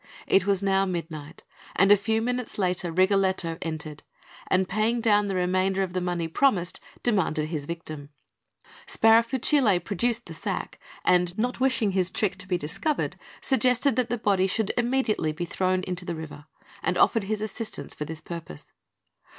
[0.25, 1.43] It was now midnight;
[1.75, 4.01] and a few minutes later, Rigoletto entered,
[4.47, 8.09] and paying down the remainder of the money promised, demanded his victim.
[8.87, 14.17] Sparafucile produced the sack, and not wishing his trick to be discovered, suggested that the
[14.17, 16.47] body should be immediately thrown into the river,
[16.81, 18.71] and offered his assistance for this purpose.